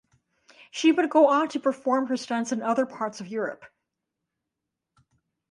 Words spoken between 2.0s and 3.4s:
her stunts in other parts of